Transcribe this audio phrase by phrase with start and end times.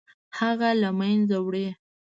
[0.39, 1.67] هغه له منځه وړي.